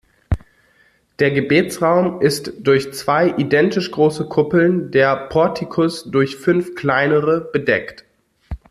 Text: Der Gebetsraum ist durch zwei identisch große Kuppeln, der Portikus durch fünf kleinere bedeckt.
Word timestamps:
Der 1.19 1.29
Gebetsraum 1.29 2.21
ist 2.21 2.53
durch 2.57 2.91
zwei 2.91 3.35
identisch 3.37 3.91
große 3.91 4.25
Kuppeln, 4.25 4.89
der 4.89 5.15
Portikus 5.27 6.05
durch 6.09 6.37
fünf 6.37 6.73
kleinere 6.73 7.47
bedeckt. 7.53 8.03